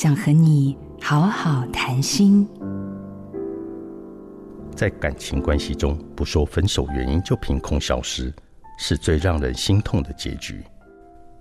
[0.00, 2.48] 想和你好好谈心。
[4.76, 8.32] 在感情关系中，不说分手原因就凭空消失，
[8.78, 10.62] 是最让人心痛的结局。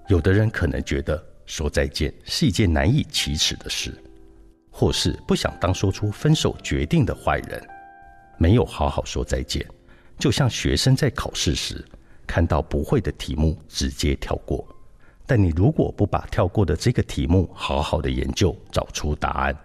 [0.08, 3.94] 有的人可能觉得说再见是一件难以启齿的事，
[4.72, 7.64] 或是不想当说出分手决定的坏人，
[8.40, 9.64] 没有好好说再见，
[10.18, 11.86] 就像学生在考试时
[12.26, 14.68] 看到不会的题目直接跳过。
[15.28, 19.56] 但你如果不把跳过的这个题目好好的研究，找出答案，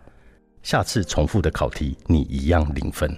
[0.63, 3.17] 下次重复的考题你一样零分。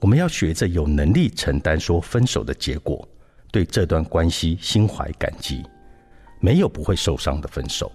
[0.00, 3.06] 我们要学着有能力承担说分手的结果，
[3.52, 5.62] 对这段关系心怀感激。
[6.40, 7.92] 没有不会受伤的分手。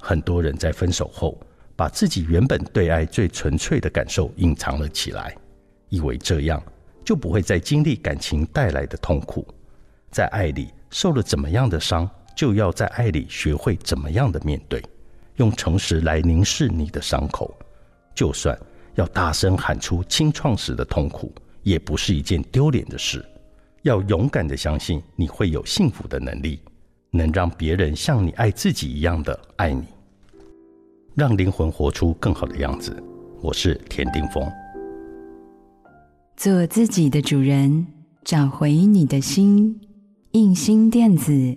[0.00, 1.38] 很多人在分手后，
[1.76, 5.32] 把自己原本对爱最纯粹的感受隐藏了起来，
[5.90, 6.62] 以为这样
[7.04, 9.46] 就不会再经历感情带来的痛苦。
[10.10, 14.82] 在爱里受了怎么样的伤，就要在爱里学会怎么样的面对，
[15.36, 17.54] 用诚实来凝视你的伤口。
[18.14, 18.58] 就算
[18.94, 23.24] 要大声喊出清创时的痛苦，也不是一件丢脸的事。
[23.82, 26.60] 要勇敢的相信你会有幸福的能力。
[27.16, 29.84] 能让别人像你爱自己一样的爱你，
[31.14, 33.00] 让灵魂活出更好的样子。
[33.40, 34.44] 我是田定峰，
[36.36, 37.86] 做自己的主人，
[38.24, 39.80] 找回你的心。
[40.32, 41.56] 印心电子